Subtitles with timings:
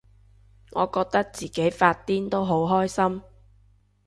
[0.71, 3.21] 我覺得自己發癲都好開心